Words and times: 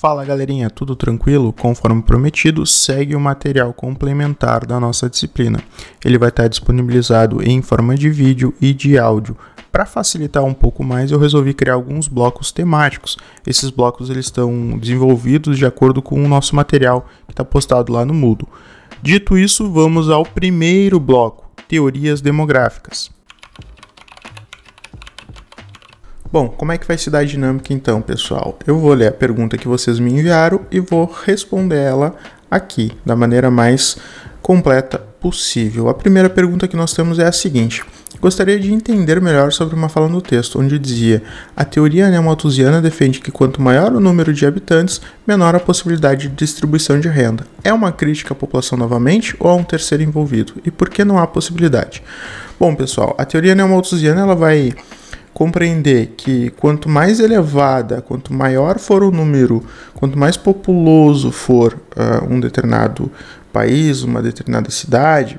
Fala 0.00 0.24
galerinha, 0.24 0.70
tudo 0.70 0.94
tranquilo? 0.94 1.52
Conforme 1.52 2.00
prometido, 2.02 2.64
segue 2.64 3.16
o 3.16 3.20
material 3.20 3.72
complementar 3.72 4.64
da 4.64 4.78
nossa 4.78 5.10
disciplina. 5.10 5.60
Ele 6.04 6.16
vai 6.16 6.28
estar 6.28 6.46
disponibilizado 6.46 7.42
em 7.42 7.60
forma 7.60 7.96
de 7.96 8.08
vídeo 8.08 8.54
e 8.60 8.72
de 8.72 8.96
áudio. 8.96 9.36
Para 9.72 9.84
facilitar 9.84 10.44
um 10.44 10.54
pouco 10.54 10.84
mais, 10.84 11.10
eu 11.10 11.18
resolvi 11.18 11.52
criar 11.52 11.74
alguns 11.74 12.06
blocos 12.06 12.52
temáticos. 12.52 13.18
Esses 13.44 13.70
blocos 13.70 14.08
eles 14.08 14.26
estão 14.26 14.78
desenvolvidos 14.78 15.58
de 15.58 15.66
acordo 15.66 16.00
com 16.00 16.24
o 16.24 16.28
nosso 16.28 16.54
material 16.54 17.04
que 17.26 17.32
está 17.32 17.44
postado 17.44 17.92
lá 17.92 18.04
no 18.04 18.14
Moodle. 18.14 18.48
Dito 19.02 19.36
isso, 19.36 19.68
vamos 19.68 20.08
ao 20.08 20.24
primeiro 20.24 21.00
bloco: 21.00 21.50
teorias 21.66 22.20
demográficas. 22.20 23.17
Bom, 26.30 26.48
como 26.48 26.72
é 26.72 26.78
que 26.78 26.86
vai 26.86 26.98
se 26.98 27.08
dar 27.08 27.20
a 27.20 27.24
dinâmica 27.24 27.72
então, 27.72 28.02
pessoal? 28.02 28.58
Eu 28.66 28.78
vou 28.78 28.92
ler 28.92 29.06
a 29.06 29.12
pergunta 29.12 29.56
que 29.56 29.66
vocês 29.66 29.98
me 29.98 30.12
enviaram 30.12 30.60
e 30.70 30.78
vou 30.78 31.10
responder 31.24 31.78
ela 31.78 32.14
aqui, 32.50 32.92
da 33.04 33.16
maneira 33.16 33.50
mais 33.50 33.96
completa 34.42 34.98
possível. 34.98 35.88
A 35.88 35.94
primeira 35.94 36.28
pergunta 36.28 36.68
que 36.68 36.76
nós 36.76 36.92
temos 36.92 37.18
é 37.18 37.26
a 37.26 37.32
seguinte: 37.32 37.82
Gostaria 38.20 38.60
de 38.60 38.70
entender 38.70 39.22
melhor 39.22 39.52
sobre 39.52 39.74
uma 39.74 39.88
fala 39.88 40.06
no 40.06 40.20
texto, 40.20 40.60
onde 40.60 40.78
dizia: 40.78 41.22
A 41.56 41.64
teoria 41.64 42.10
neomalthusiana 42.10 42.82
defende 42.82 43.20
que 43.20 43.30
quanto 43.30 43.62
maior 43.62 43.92
o 43.94 44.00
número 44.00 44.34
de 44.34 44.44
habitantes, 44.44 45.00
menor 45.26 45.56
a 45.56 45.60
possibilidade 45.60 46.28
de 46.28 46.34
distribuição 46.34 47.00
de 47.00 47.08
renda. 47.08 47.46
É 47.64 47.72
uma 47.72 47.90
crítica 47.90 48.34
à 48.34 48.36
população 48.36 48.76
novamente 48.76 49.34
ou 49.40 49.48
há 49.48 49.54
um 49.54 49.64
terceiro 49.64 50.02
envolvido? 50.02 50.54
E 50.62 50.70
por 50.70 50.90
que 50.90 51.04
não 51.04 51.18
há 51.18 51.26
possibilidade? 51.26 52.02
Bom, 52.60 52.74
pessoal, 52.74 53.14
a 53.16 53.24
teoria 53.24 53.54
neomalthusiana 53.54 54.20
ela 54.20 54.34
vai 54.34 54.74
compreender 55.38 56.14
que 56.16 56.50
quanto 56.50 56.88
mais 56.88 57.20
elevada, 57.20 58.02
quanto 58.02 58.34
maior 58.34 58.76
for 58.80 59.04
o 59.04 59.12
número, 59.12 59.64
quanto 59.94 60.18
mais 60.18 60.36
populoso 60.36 61.30
for 61.30 61.74
uh, 61.74 62.24
um 62.28 62.40
determinado 62.40 63.08
país, 63.52 64.02
uma 64.02 64.20
determinada 64.20 64.68
cidade, 64.68 65.38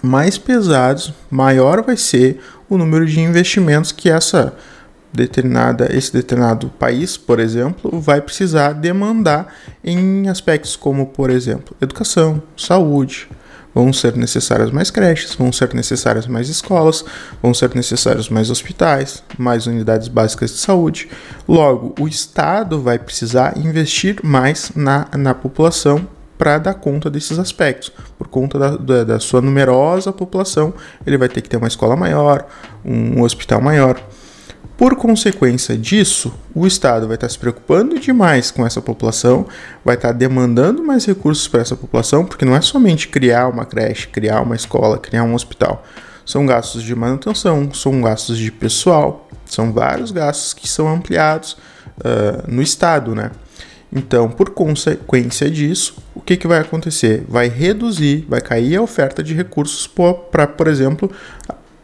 mais 0.00 0.38
pesados, 0.38 1.12
maior 1.28 1.82
vai 1.82 1.96
ser 1.96 2.38
o 2.68 2.78
número 2.78 3.04
de 3.04 3.18
investimentos 3.18 3.90
que 3.90 4.08
essa 4.08 4.54
determinada 5.12 5.88
esse 5.92 6.12
determinado 6.12 6.68
país, 6.78 7.16
por 7.16 7.40
exemplo, 7.40 8.00
vai 8.00 8.20
precisar 8.20 8.74
demandar 8.74 9.52
em 9.82 10.28
aspectos 10.28 10.76
como, 10.76 11.06
por 11.06 11.30
exemplo, 11.30 11.76
educação, 11.80 12.40
saúde, 12.56 13.28
Vão 13.74 13.92
ser 13.92 14.16
necessárias 14.16 14.70
mais 14.70 14.90
creches, 14.90 15.34
vão 15.34 15.52
ser 15.52 15.72
necessárias 15.74 16.26
mais 16.26 16.48
escolas, 16.48 17.04
vão 17.42 17.54
ser 17.54 17.74
necessários 17.74 18.28
mais 18.28 18.50
hospitais, 18.50 19.22
mais 19.38 19.66
unidades 19.66 20.08
básicas 20.08 20.50
de 20.50 20.58
saúde. 20.58 21.08
Logo, 21.48 21.94
o 22.00 22.08
Estado 22.08 22.80
vai 22.80 22.98
precisar 22.98 23.56
investir 23.56 24.18
mais 24.24 24.72
na, 24.74 25.06
na 25.16 25.34
população 25.34 26.06
para 26.40 26.56
dar 26.56 26.72
conta 26.72 27.10
desses 27.10 27.38
aspectos. 27.38 27.92
Por 28.16 28.26
conta 28.26 28.58
da, 28.58 28.76
da, 28.76 29.04
da, 29.04 29.20
sua 29.20 29.42
numerosa 29.42 30.10
população, 30.10 30.72
ele 31.06 31.18
vai 31.18 31.28
ter 31.28 31.42
que 31.42 31.50
ter 31.50 31.58
uma 31.58 31.68
escola 31.68 31.94
maior, 31.94 32.46
um 32.82 33.20
hospital 33.20 33.60
maior. 33.60 34.00
Por 34.80 34.96
consequência 34.96 35.76
disso, 35.76 36.32
o 36.54 36.66
Estado 36.66 37.06
vai 37.06 37.16
estar 37.16 37.28
se 37.28 37.38
preocupando 37.38 38.00
demais 38.00 38.50
com 38.50 38.64
essa 38.64 38.80
população, 38.80 39.46
vai 39.84 39.94
estar 39.94 40.10
demandando 40.12 40.82
mais 40.82 41.04
recursos 41.04 41.46
para 41.46 41.60
essa 41.60 41.76
população, 41.76 42.24
porque 42.24 42.46
não 42.46 42.56
é 42.56 42.62
somente 42.62 43.06
criar 43.06 43.48
uma 43.48 43.66
creche, 43.66 44.08
criar 44.08 44.40
uma 44.40 44.56
escola, 44.56 44.96
criar 44.96 45.22
um 45.22 45.34
hospital. 45.34 45.84
São 46.24 46.46
gastos 46.46 46.82
de 46.82 46.94
manutenção, 46.94 47.70
são 47.74 48.00
gastos 48.00 48.38
de 48.38 48.50
pessoal, 48.50 49.28
são 49.44 49.70
vários 49.70 50.12
gastos 50.12 50.54
que 50.54 50.66
são 50.66 50.88
ampliados 50.88 51.58
uh, 51.98 52.50
no 52.50 52.62
Estado, 52.62 53.14
né? 53.14 53.32
Então, 53.92 54.30
por 54.30 54.48
consequência 54.48 55.50
disso, 55.50 55.98
o 56.14 56.22
que, 56.22 56.38
que 56.38 56.48
vai 56.48 56.58
acontecer? 56.58 57.22
Vai 57.28 57.48
reduzir, 57.48 58.24
vai 58.26 58.40
cair 58.40 58.76
a 58.76 58.82
oferta 58.82 59.22
de 59.22 59.34
recursos 59.34 59.86
para, 59.86 60.46
por 60.46 60.68
exemplo, 60.68 61.12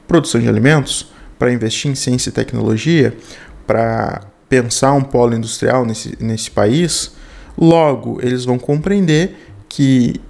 produção 0.09 0.41
de 0.41 0.49
alimentos, 0.49 1.15
para 1.39 1.53
investir 1.53 1.91
em 1.91 1.95
ciência 1.95 2.31
e 2.31 2.33
tecnologia, 2.33 3.17
para 3.67 4.23
pensar 4.49 4.93
um 4.93 5.03
polo 5.03 5.35
industrial 5.35 5.85
nesse, 5.85 6.17
nesse 6.21 6.51
país, 6.51 7.13
logo 7.59 8.21
eles 8.23 8.45
vão 8.45 8.59
compreender 8.59 9.37
que 9.69 10.21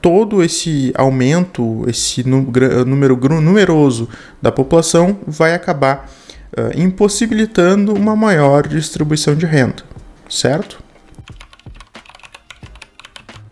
todo 0.00 0.42
esse 0.42 0.92
aumento, 0.96 1.84
esse 1.88 2.24
número 2.26 3.16
numeroso 3.40 4.08
da 4.42 4.50
população 4.50 5.18
vai 5.26 5.54
acabar 5.54 6.10
uh, 6.58 6.78
impossibilitando 6.78 7.94
uma 7.94 8.16
maior 8.16 8.66
distribuição 8.66 9.36
de 9.36 9.46
renda, 9.46 9.84
certo? 10.28 10.82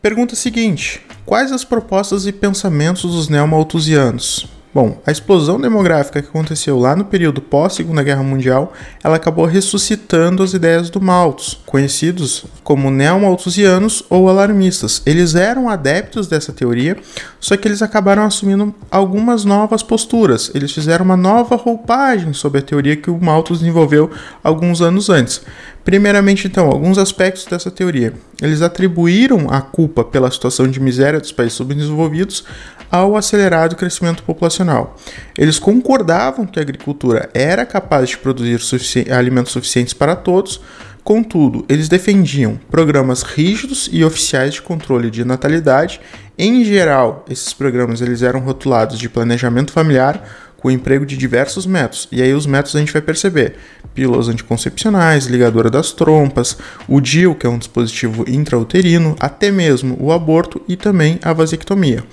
Pergunta 0.03 0.35
seguinte: 0.35 1.01
quais 1.25 1.53
as 1.53 1.65
propostas 1.65 2.27
e 2.27 2.33
pensamentos 2.33 3.03
dos 3.03 3.29
neomalthusianos? 3.29 4.60
Bom, 4.73 5.03
a 5.05 5.11
explosão 5.11 5.61
demográfica 5.61 6.23
que 6.23 6.29
aconteceu 6.29 6.79
lá 6.79 6.95
no 6.95 7.05
período 7.05 7.43
pós-Segunda 7.43 8.05
Guerra 8.05 8.23
Mundial, 8.23 8.73
ela 9.03 9.17
acabou 9.17 9.45
ressuscitando 9.45 10.45
as 10.45 10.55
ideias 10.55 10.89
do 10.89 11.01
Malthus, 11.01 11.61
conhecidos 11.67 12.45
como 12.63 12.89
neomalthusianos 12.89 14.05
ou 14.09 14.29
alarmistas. 14.29 15.03
Eles 15.05 15.35
eram 15.35 15.69
adeptos 15.69 16.29
dessa 16.29 16.53
teoria, 16.53 16.97
só 17.41 17.57
que 17.57 17.67
eles 17.67 17.83
acabaram 17.83 18.23
assumindo 18.23 18.73
algumas 18.89 19.45
novas 19.45 19.83
posturas. 19.83 20.53
Eles 20.55 20.71
fizeram 20.71 21.05
uma 21.05 21.17
nova 21.17 21.57
roupagem 21.57 22.33
sobre 22.33 22.61
a 22.61 22.63
teoria 22.63 22.95
que 22.95 23.11
o 23.11 23.21
Malthus 23.21 23.59
desenvolveu 23.59 24.09
alguns 24.41 24.81
anos 24.81 25.11
antes. 25.11 25.43
Primeiramente, 25.85 26.47
então, 26.47 26.67
alguns 26.67 26.97
aspectos 26.97 27.45
dessa 27.47 27.73
teoria. 27.73 28.13
Eles 28.41 28.63
atribuíram 28.63 29.49
a 29.51 29.61
culpa 29.61 30.05
pela 30.05 30.31
situação 30.31 30.69
de 30.69 30.79
miséria 30.79 31.19
dos 31.19 31.33
países 31.33 31.55
subdesenvolvidos 31.55 32.45
ao 32.91 33.17
acelerado 33.17 33.77
crescimento 33.77 34.23
populacional. 34.23 34.97
Eles 35.39 35.59
concordavam 35.59 36.47
que 36.47 36.59
a 36.59 36.63
agricultura 36.63 37.31
era 37.33 37.65
capaz 37.65 38.11
de 38.11 38.19
produzir 38.19 38.61
sufici 38.61 39.11
alimentos 39.11 39.53
suficientes 39.53 39.95
para 39.95 40.17
todos, 40.17 40.61
contudo, 41.05 41.65
eles 41.69 41.89
defendiam 41.89 42.59
programas 42.71 43.23
rígidos 43.23 43.89
e 43.93 44.05
oficiais 44.05 44.55
de 44.55 44.63
controle 44.63 45.11
de 45.11 45.25
natalidade. 45.25 46.01
Em 46.37 46.65
geral, 46.65 47.25
esses 47.29 47.53
programas 47.53 48.01
eles 48.01 48.23
eram 48.23 48.41
rotulados 48.41 48.99
de 48.99 49.09
planejamento 49.09 49.73
familiar 49.73 50.23
com 50.61 50.69
o 50.69 50.71
emprego 50.71 51.07
de 51.07 51.17
diversos 51.17 51.67
métodos. 51.67 52.07
E 52.13 52.23
aí 52.23 52.33
os 52.35 52.47
métodos 52.47 52.77
a 52.77 52.81
gente 52.81 52.93
vai 52.93 53.03
perceber: 53.03 53.57
pílulas 53.95 54.29
anticoncepcionais, 54.29 55.27
ligadura 55.27 55.71
das 55.71 55.93
trompas, 55.93 56.57
o 56.87 57.01
DIU, 57.01 57.35
que 57.35 57.47
é 57.47 57.51
um 57.51 57.59
dispositivo 57.59 58.25
intrauterino, 58.29 59.17
até 59.19 59.51
mesmo 59.51 59.97
o 59.99 60.13
aborto 60.13 60.61
e 60.69 60.77
também 60.77 61.19
a 61.23 61.33
vasectomia. 61.33 62.05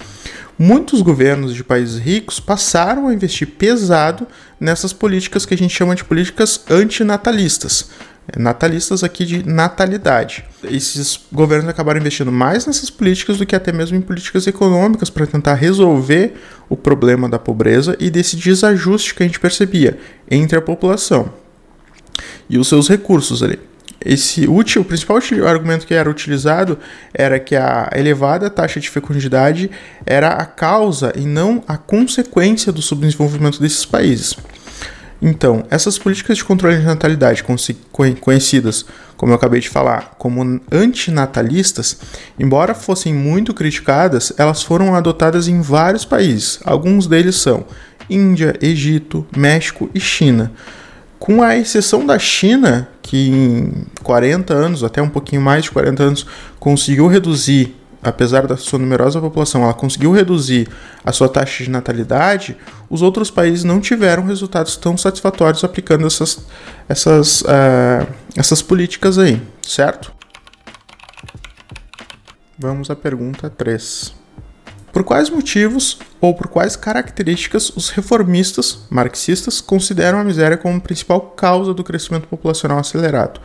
Muitos 0.59 1.03
governos 1.03 1.53
de 1.53 1.63
países 1.63 1.99
ricos 1.99 2.39
passaram 2.39 3.07
a 3.07 3.13
investir 3.13 3.47
pesado 3.47 4.25
nessas 4.59 4.91
políticas 4.91 5.45
que 5.45 5.53
a 5.53 5.57
gente 5.57 5.73
chama 5.73 5.93
de 5.93 6.03
políticas 6.03 6.61
antinatalistas. 6.67 7.91
É, 8.27 8.39
natalistas 8.39 9.03
aqui 9.03 9.23
de 9.23 9.47
natalidade. 9.47 10.43
Esses 10.63 11.19
governos 11.31 11.69
acabaram 11.69 11.99
investindo 11.99 12.31
mais 12.31 12.65
nessas 12.65 12.89
políticas 12.89 13.37
do 13.37 13.45
que 13.45 13.55
até 13.55 13.71
mesmo 13.71 13.97
em 13.97 14.01
políticas 14.01 14.47
econômicas 14.47 15.11
para 15.11 15.27
tentar 15.27 15.53
resolver 15.53 16.33
o 16.67 16.75
problema 16.75 17.29
da 17.29 17.37
pobreza 17.37 17.95
e 17.99 18.09
desse 18.09 18.35
desajuste 18.35 19.13
que 19.13 19.21
a 19.21 19.25
gente 19.27 19.39
percebia 19.39 19.97
entre 20.29 20.57
a 20.57 20.61
população 20.61 21.31
e 22.49 22.57
os 22.57 22.67
seus 22.67 22.89
recursos 22.89 23.43
ali 23.43 23.59
esse 24.07 24.47
útil, 24.47 24.83
o 24.83 24.85
principal 24.85 25.19
argumento 25.45 25.85
que 25.85 25.93
era 25.93 26.09
utilizado 26.09 26.79
era 27.13 27.39
que 27.39 27.57
a 27.57 27.89
elevada 27.93 28.49
taxa 28.49 28.79
de 28.79 28.89
fecundidade 28.89 29.69
era 30.05 30.29
a 30.29 30.45
causa 30.45 31.11
e 31.13 31.25
não 31.25 31.61
a 31.67 31.77
consequência 31.77 32.71
do 32.71 32.81
subdesenvolvimento 32.81 33.59
desses 33.59 33.85
países. 33.85 34.37
Então, 35.21 35.65
essas 35.69 35.97
políticas 35.97 36.37
de 36.37 36.45
controle 36.45 36.77
de 36.77 36.85
natalidade, 36.85 37.43
conhecidas, 38.21 38.85
como 39.17 39.31
eu 39.31 39.35
acabei 39.35 39.59
de 39.59 39.67
falar, 39.67 40.15
como 40.17 40.61
antinatalistas, 40.71 41.97
embora 42.39 42.73
fossem 42.73 43.13
muito 43.13 43.53
criticadas, 43.53 44.31
elas 44.37 44.63
foram 44.63 44.95
adotadas 44.95 45.47
em 45.47 45.59
vários 45.59 46.05
países. 46.05 46.59
Alguns 46.63 47.07
deles 47.07 47.35
são 47.35 47.65
Índia, 48.09 48.53
Egito, 48.61 49.27
México 49.35 49.89
e 49.93 49.99
China. 49.99 50.51
Com 51.19 51.41
a 51.41 51.57
exceção 51.57 52.05
da 52.05 52.19
China, 52.19 52.87
que 53.07 53.29
em 53.29 53.85
40 54.03 54.53
anos, 54.53 54.83
até 54.83 55.01
um 55.01 55.07
pouquinho 55.07 55.41
mais 55.41 55.63
de 55.63 55.71
40 55.71 56.03
anos, 56.03 56.27
conseguiu 56.59 57.07
reduzir, 57.07 57.73
apesar 58.03 58.45
da 58.45 58.57
sua 58.57 58.77
numerosa 58.77 59.21
população, 59.21 59.63
ela 59.63 59.73
conseguiu 59.73 60.11
reduzir 60.11 60.67
a 61.05 61.13
sua 61.13 61.29
taxa 61.29 61.63
de 61.63 61.69
natalidade, 61.69 62.57
os 62.89 63.01
outros 63.01 63.31
países 63.31 63.63
não 63.63 63.79
tiveram 63.79 64.25
resultados 64.25 64.75
tão 64.75 64.97
satisfatórios 64.97 65.63
aplicando 65.63 66.05
essas, 66.05 66.45
essas, 66.89 67.41
uh, 67.43 68.05
essas 68.35 68.61
políticas 68.61 69.17
aí, 69.17 69.41
certo? 69.61 70.11
Vamos 72.59 72.89
à 72.89 72.95
pergunta 72.95 73.49
3. 73.49 74.26
Por 74.91 75.03
quais 75.03 75.29
motivos 75.29 75.99
ou 76.19 76.33
por 76.33 76.47
quais 76.47 76.75
características 76.75 77.69
os 77.69 77.89
reformistas 77.89 78.79
marxistas 78.89 79.61
consideram 79.61 80.19
a 80.19 80.23
miséria 80.23 80.57
como 80.57 80.81
principal 80.81 81.21
causa 81.21 81.73
do 81.73 81.83
crescimento 81.83 82.27
populacional 82.27 82.79
acelerado? 82.79 83.39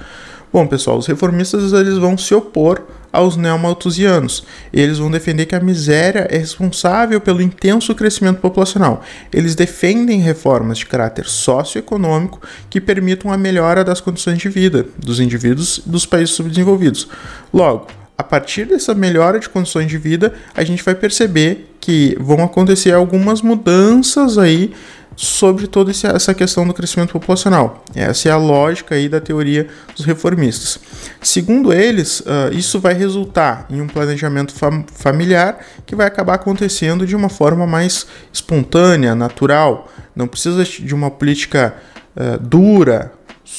Bom, 0.52 0.66
pessoal, 0.66 0.98
os 0.98 1.06
reformistas 1.06 1.72
eles 1.72 1.96
vão 1.96 2.16
se 2.16 2.34
opor 2.34 2.86
aos 3.12 3.36
neomalthusianos. 3.36 4.44
Eles 4.72 4.98
vão 4.98 5.10
defender 5.10 5.46
que 5.46 5.54
a 5.54 5.60
miséria 5.60 6.26
é 6.30 6.38
responsável 6.38 7.20
pelo 7.20 7.42
intenso 7.42 7.94
crescimento 7.94 8.40
populacional. 8.40 9.02
Eles 9.32 9.54
defendem 9.54 10.20
reformas 10.20 10.78
de 10.78 10.86
caráter 10.86 11.26
socioeconômico 11.26 12.40
que 12.70 12.80
permitam 12.80 13.32
a 13.32 13.36
melhora 13.36 13.84
das 13.84 14.00
condições 14.00 14.38
de 14.38 14.48
vida 14.48 14.86
dos 14.98 15.20
indivíduos 15.20 15.80
dos 15.84 16.06
países 16.06 16.34
subdesenvolvidos. 16.34 17.08
Logo, 17.52 17.86
a 18.22 18.24
partir 18.24 18.66
dessa 18.66 18.94
melhora 18.94 19.40
de 19.40 19.48
condições 19.48 19.88
de 19.88 19.98
vida, 19.98 20.32
a 20.54 20.62
gente 20.62 20.80
vai 20.84 20.94
perceber 20.94 21.74
que 21.80 22.16
vão 22.20 22.44
acontecer 22.44 22.92
algumas 22.92 23.42
mudanças 23.42 24.38
aí 24.38 24.72
sobre 25.16 25.66
toda 25.66 25.90
essa 25.90 26.32
questão 26.32 26.64
do 26.64 26.72
crescimento 26.72 27.12
populacional. 27.12 27.84
Essa 27.94 28.28
é 28.28 28.32
a 28.32 28.36
lógica 28.36 28.94
aí 28.94 29.08
da 29.08 29.20
teoria 29.20 29.66
dos 29.94 30.06
reformistas. 30.06 30.78
Segundo 31.20 31.72
eles, 31.72 32.20
uh, 32.20 32.52
isso 32.52 32.78
vai 32.78 32.94
resultar 32.94 33.66
em 33.69 33.80
um 33.80 33.88
planejamento 33.88 34.54
fam 34.54 34.84
familiar 34.94 35.58
que 35.84 35.96
vai 35.96 36.06
acabar 36.06 36.34
acontecendo 36.34 37.04
de 37.04 37.16
uma 37.16 37.28
forma 37.28 37.66
mais 37.66 38.06
espontânea, 38.32 39.16
natural. 39.16 39.88
Não 40.14 40.28
precisa 40.28 40.62
de 40.64 40.94
uma 40.94 41.10
política 41.10 41.75
uh, 42.16 42.38
dura 42.38 43.12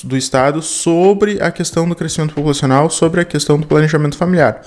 do 0.04 0.18
Estado 0.18 0.62
sobre 0.62 1.42
a 1.42 1.52
questão 1.52 1.88
do 1.88 1.96
crescimento 1.96 2.34
populacional, 2.34 2.90
sobre 2.90 3.22
a 3.22 3.26
questão 3.26 3.60
do 3.60 3.68
planejamento 3.68 4.18
familiar. 4.18 4.62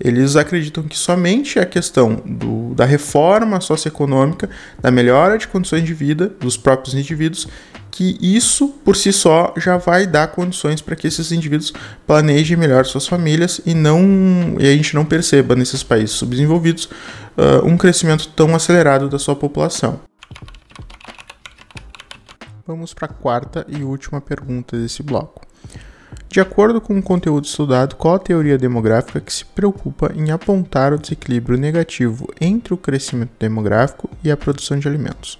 Eles 0.00 0.36
acreditam 0.36 0.82
que 0.82 0.98
somente 0.98 1.58
a 1.58 1.66
questão 1.66 2.20
do, 2.24 2.74
da 2.74 2.84
reforma 2.84 3.60
socioeconômica, 3.60 4.50
da 4.80 4.90
melhora 4.90 5.38
de 5.38 5.46
condições 5.46 5.84
de 5.84 5.94
vida 5.94 6.32
dos 6.40 6.56
próprios 6.56 6.94
indivíduos, 6.94 7.46
que 7.90 8.18
isso 8.20 8.68
por 8.84 8.96
si 8.96 9.12
só 9.12 9.54
já 9.56 9.76
vai 9.76 10.04
dar 10.04 10.26
condições 10.28 10.80
para 10.80 10.96
que 10.96 11.06
esses 11.06 11.30
indivíduos 11.30 11.72
planejem 12.04 12.56
melhor 12.56 12.84
suas 12.86 13.06
famílias 13.06 13.60
e 13.64 13.72
não 13.72 14.56
e 14.58 14.66
a 14.66 14.72
gente 14.72 14.96
não 14.96 15.04
perceba 15.04 15.54
nesses 15.54 15.84
países 15.84 16.10
subdesenvolvidos 16.10 16.86
uh, 16.86 17.64
um 17.64 17.76
crescimento 17.76 18.26
tão 18.34 18.52
acelerado 18.52 19.08
da 19.08 19.18
sua 19.18 19.36
população. 19.36 20.00
Vamos 22.66 22.94
para 22.94 23.06
a 23.06 23.12
quarta 23.12 23.66
e 23.68 23.84
última 23.84 24.22
pergunta 24.22 24.74
desse 24.74 25.02
bloco. 25.02 25.42
De 26.28 26.40
acordo 26.40 26.80
com 26.80 26.98
o 26.98 27.02
conteúdo 27.02 27.44
estudado, 27.44 27.94
qual 27.94 28.14
a 28.14 28.18
teoria 28.18 28.56
demográfica 28.56 29.20
que 29.20 29.32
se 29.32 29.44
preocupa 29.44 30.10
em 30.14 30.30
apontar 30.30 30.94
o 30.94 30.98
desequilíbrio 30.98 31.58
negativo 31.58 32.26
entre 32.40 32.72
o 32.72 32.78
crescimento 32.78 33.32
demográfico 33.38 34.08
e 34.24 34.30
a 34.30 34.36
produção 34.36 34.78
de 34.78 34.88
alimentos? 34.88 35.38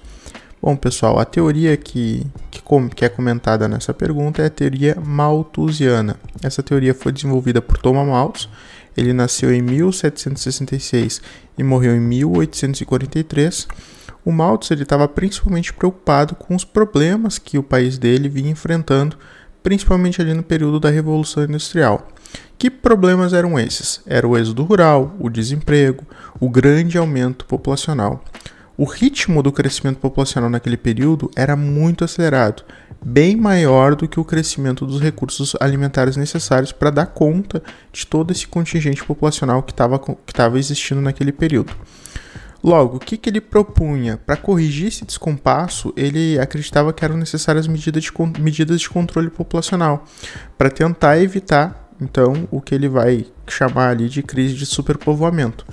Bom, 0.61 0.76
pessoal, 0.76 1.19
a 1.19 1.25
teoria 1.25 1.76
que, 1.79 2.26
que, 2.50 2.62
que 2.94 3.05
é 3.06 3.09
comentada 3.09 3.67
nessa 3.69 3.94
pergunta 3.94 4.43
é 4.43 4.47
a 4.47 4.50
teoria 4.50 4.94
malthusiana. 5.03 6.17
Essa 6.43 6.62
teoria 6.62 6.94
foi 6.94 7.11
desenvolvida 7.11 7.62
por 7.62 7.79
Thomas 7.79 8.06
Malthus. 8.06 8.50
Ele 8.94 9.15
nasceu 9.15 9.53
em 9.53 9.62
1766 9.62 11.23
e 11.56 11.62
morreu 11.62 11.97
em 11.97 12.00
1843. 12.00 13.67
O 14.25 14.32
Malthus 14.32 14.71
estava 14.81 15.06
principalmente 15.06 15.73
preocupado 15.73 16.35
com 16.35 16.55
os 16.55 16.65
problemas 16.65 17.38
que 17.38 17.59
o 17.59 17.62
país 17.62 17.99
dele 17.99 18.29
vinha 18.29 18.50
enfrentando 18.50 19.19
principalmente 19.65 20.21
ali 20.21 20.35
no 20.35 20.43
período 20.43 20.79
da 20.79 20.91
Revolução 20.91 21.43
Industrial. 21.43 22.06
Que 22.59 22.71
problemas 22.71 23.32
eram 23.32 23.59
esses? 23.59 24.03
Era 24.06 24.29
o 24.29 24.37
êxodo 24.37 24.62
rural, 24.62 25.17
o 25.19 25.31
desemprego, 25.31 26.05
o 26.38 26.50
grande 26.50 26.99
aumento 26.99 27.47
populacional. 27.47 28.23
O 28.76 28.85
ritmo 28.85 29.43
do 29.43 29.53
crescimento 29.53 29.99
populacional 29.99 30.50
naquele 30.50 30.76
período 30.76 31.31
era 31.35 31.56
muito 31.56 32.05
acelerado, 32.05 32.65
bem 33.03 33.37
maior 33.37 33.94
do 33.94 34.06
que 34.06 34.21
o 34.21 34.25
crescimento 34.25 34.85
dos 34.85 35.00
recursos 35.00 35.56
alimentares 35.61 36.17
necessários 36.17 36.73
para 36.73 36.91
dar 36.91 37.06
conta 37.06 37.62
de 37.93 38.06
todo 38.06 38.32
esse 38.32 38.47
contingente 38.47 39.05
populacional 39.05 39.62
que 39.62 39.73
estava 39.73 40.59
existindo 40.59 41.00
naquele 41.00 41.32
período. 41.32 41.73
Logo, 42.64 42.96
o 42.96 42.99
que, 42.99 43.19
que 43.19 43.28
ele 43.28 43.43
propunha? 43.43 44.16
Para 44.16 44.38
corrigir 44.38 44.88
esse 44.88 45.05
descompasso, 45.05 45.93
ele 45.94 46.38
acreditava 46.38 46.94
que 46.94 47.05
eram 47.05 47.14
necessárias 47.14 47.66
medidas 47.66 48.02
de, 48.02 48.11
medidas 48.40 48.81
de 48.81 48.88
controle 48.88 49.28
populacional 49.28 50.06
para 50.56 50.70
tentar 50.70 51.19
evitar, 51.19 51.90
então, 52.00 52.49
o 52.50 52.62
que 52.62 52.75
ele 52.75 52.88
vai 52.88 53.26
chamar 53.46 53.90
ali 53.90 54.08
de 54.08 54.22
crise 54.22 54.55
de 54.55 54.64
superpovoamento. 54.64 55.66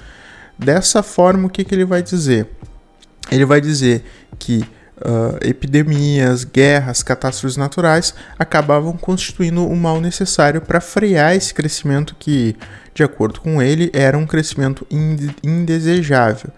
Dessa 0.60 1.02
forma, 1.02 1.48
o 1.48 1.50
que, 1.50 1.64
que 1.64 1.74
ele 1.74 1.86
vai 1.86 2.04
dizer? 2.04 2.50
Ele 3.32 3.46
vai 3.46 3.62
dizer 3.62 4.04
que 4.38 4.66
Uh, 5.04 5.34
epidemias, 5.42 6.44
guerras, 6.44 7.02
catástrofes 7.02 7.58
naturais 7.58 8.14
acabavam 8.38 8.96
constituindo 8.96 9.68
um 9.68 9.76
mal 9.76 10.00
necessário 10.00 10.62
para 10.62 10.80
frear 10.80 11.36
esse 11.36 11.56
crescimento 11.56 12.16
que, 12.20 12.56
de 12.94 13.02
acordo 13.02 13.42
com 13.42 13.60
ele, 13.60 13.90
era 13.96 14.16
um 14.16 14.28
crescimento 14.28 14.86
indesejável. 15.44 16.52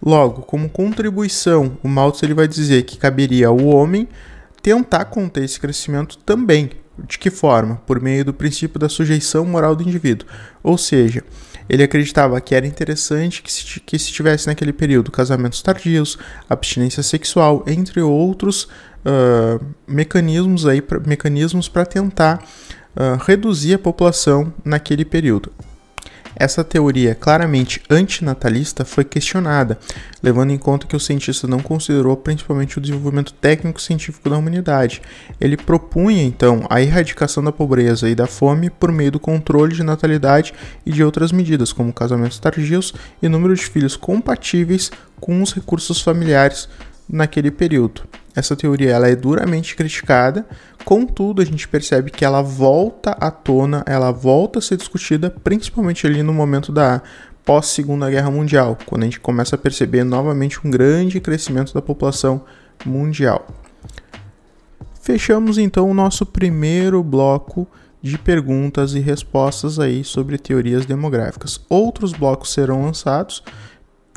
Logo, 0.00 0.42
como 0.42 0.68
contribuição, 0.68 1.76
o 1.82 1.88
Malthus 1.88 2.22
ele 2.22 2.34
vai 2.34 2.46
dizer 2.46 2.84
que 2.84 2.96
caberia 2.96 3.48
ao 3.48 3.58
homem 3.64 4.08
tentar 4.62 5.06
conter 5.06 5.44
esse 5.44 5.58
crescimento 5.58 6.18
também. 6.18 6.70
De 7.06 7.18
que 7.18 7.30
forma? 7.30 7.76
Por 7.86 8.00
meio 8.00 8.24
do 8.24 8.34
princípio 8.34 8.78
da 8.78 8.88
sujeição 8.88 9.44
moral 9.44 9.76
do 9.76 9.82
indivíduo. 9.84 10.26
Ou 10.62 10.76
seja, 10.76 11.22
ele 11.68 11.82
acreditava 11.82 12.40
que 12.40 12.54
era 12.54 12.66
interessante 12.66 13.42
que 13.42 13.52
se, 13.52 13.80
que 13.80 13.98
se 13.98 14.10
tivesse 14.10 14.46
naquele 14.46 14.72
período 14.72 15.10
casamentos 15.10 15.62
tardios, 15.62 16.18
abstinência 16.48 17.02
sexual, 17.02 17.62
entre 17.66 18.00
outros 18.00 18.64
uh, 18.64 19.64
mecanismos 19.86 20.66
aí, 20.66 20.82
mecanismos 21.06 21.68
para 21.68 21.84
tentar 21.84 22.42
uh, 22.96 23.22
reduzir 23.24 23.74
a 23.74 23.78
população 23.78 24.52
naquele 24.64 25.04
período. 25.04 25.52
Essa 26.36 26.64
teoria 26.64 27.14
claramente 27.14 27.82
antinatalista 27.90 28.84
foi 28.84 29.04
questionada, 29.04 29.78
levando 30.22 30.50
em 30.50 30.58
conta 30.58 30.86
que 30.86 30.96
o 30.96 31.00
cientista 31.00 31.46
não 31.46 31.60
considerou 31.60 32.16
principalmente 32.16 32.78
o 32.78 32.80
desenvolvimento 32.80 33.32
técnico-científico 33.34 34.28
da 34.28 34.36
humanidade. 34.36 35.02
Ele 35.40 35.56
propunha, 35.56 36.22
então, 36.22 36.66
a 36.70 36.80
erradicação 36.80 37.42
da 37.42 37.52
pobreza 37.52 38.08
e 38.08 38.14
da 38.14 38.26
fome 38.26 38.70
por 38.70 38.92
meio 38.92 39.12
do 39.12 39.20
controle 39.20 39.74
de 39.74 39.82
natalidade 39.82 40.52
e 40.84 40.92
de 40.92 41.02
outras 41.02 41.32
medidas, 41.32 41.72
como 41.72 41.92
casamentos 41.92 42.38
tardios 42.38 42.94
e 43.22 43.28
número 43.28 43.54
de 43.54 43.62
filhos 43.62 43.96
compatíveis 43.96 44.90
com 45.20 45.42
os 45.42 45.52
recursos 45.52 46.00
familiares 46.00 46.68
naquele 47.08 47.50
período. 47.50 48.02
Essa 48.38 48.54
teoria 48.54 48.92
ela 48.92 49.08
é 49.08 49.16
duramente 49.16 49.74
criticada, 49.74 50.46
contudo, 50.84 51.42
a 51.42 51.44
gente 51.44 51.66
percebe 51.66 52.08
que 52.08 52.24
ela 52.24 52.40
volta 52.40 53.10
à 53.10 53.32
tona, 53.32 53.82
ela 53.84 54.12
volta 54.12 54.60
a 54.60 54.62
ser 54.62 54.76
discutida, 54.76 55.28
principalmente 55.28 56.06
ali 56.06 56.22
no 56.22 56.32
momento 56.32 56.70
da 56.70 57.02
pós-Segunda 57.44 58.08
Guerra 58.08 58.30
Mundial, 58.30 58.78
quando 58.86 59.02
a 59.02 59.06
gente 59.06 59.18
começa 59.18 59.56
a 59.56 59.58
perceber 59.58 60.04
novamente 60.04 60.64
um 60.64 60.70
grande 60.70 61.18
crescimento 61.18 61.74
da 61.74 61.82
população 61.82 62.44
mundial. 62.86 63.44
Fechamos 65.00 65.58
então 65.58 65.90
o 65.90 65.94
nosso 65.94 66.24
primeiro 66.24 67.02
bloco 67.02 67.66
de 68.00 68.16
perguntas 68.16 68.94
e 68.94 69.00
respostas 69.00 69.80
aí 69.80 70.04
sobre 70.04 70.38
teorias 70.38 70.86
demográficas. 70.86 71.60
Outros 71.68 72.12
blocos 72.12 72.52
serão 72.52 72.84
lançados 72.84 73.42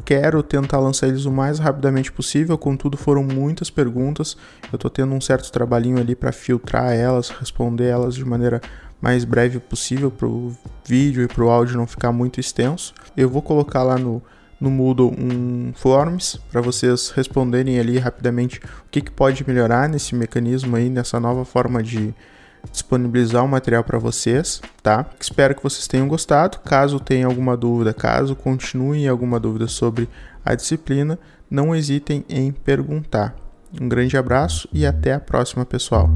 quero 0.06 0.42
tentar 0.44 0.80
lançar 0.80 1.08
eles 1.08 1.26
o 1.26 1.32
mais 1.32 1.60
rapidamente 1.60 2.12
possível, 2.12 2.58
contudo 2.58 2.98
foram 2.98 3.24
muitas 3.24 3.70
perguntas. 3.70 4.36
Eu 4.72 4.76
estou 4.76 4.90
tendo 4.90 5.14
um 5.14 5.22
certo 5.22 5.52
trabalhinho 5.52 6.00
ali 6.00 6.16
para 6.16 6.32
filtrar 6.32 6.94
elas, 6.94 7.30
responder 7.30 7.86
elas 7.86 8.16
de 8.16 8.26
maneira 8.26 8.62
mais 9.02 9.26
breve 9.26 9.60
possível 9.60 10.12
para 10.12 10.28
o 10.28 10.56
vídeo 10.86 11.24
e 11.24 11.28
para 11.28 11.44
o 11.44 11.50
áudio 11.50 11.78
não 11.78 11.88
ficar 11.88 12.12
muito 12.12 12.40
extenso. 12.40 12.94
Eu 13.18 13.30
vou 13.30 13.42
colocar 13.42 13.82
lá 13.84 13.98
no, 13.98 14.22
no 14.60 14.70
Moodle 14.70 15.14
um 15.18 15.74
Forms 15.74 16.40
para 16.52 16.62
vocês 16.62 17.10
responderem 17.10 17.80
ali 17.80 17.98
rapidamente 17.98 18.60
o 18.60 18.90
que, 18.92 19.02
que 19.02 19.12
pode 19.12 19.46
melhorar 19.48 19.90
nesse 19.90 20.14
mecanismo 20.14 20.76
aí, 20.76 20.88
nessa 20.90 21.20
nova 21.20 21.44
forma 21.44 21.82
de 21.82 22.14
disponibilizar 22.72 23.44
o 23.44 23.48
material 23.48 23.84
para 23.84 23.98
vocês, 23.98 24.62
tá? 24.84 25.06
Espero 25.20 25.56
que 25.56 25.64
vocês 25.64 25.88
tenham 25.88 26.08
gostado. 26.08 26.60
Caso 26.60 27.00
tenham 27.00 27.30
alguma 27.30 27.56
dúvida, 27.56 27.94
caso 27.94 28.36
continuem 28.36 29.08
alguma 29.08 29.40
dúvida 29.40 29.68
sobre 29.68 30.10
a 30.44 30.56
disciplina, 30.56 31.18
não 31.50 31.76
hesitem 31.76 32.26
em 32.30 32.52
perguntar. 32.52 33.36
Um 33.80 33.88
grande 33.88 34.18
abraço 34.18 34.68
e 34.74 34.86
até 34.86 35.14
a 35.14 35.20
próxima, 35.20 35.66
pessoal. 35.66 36.10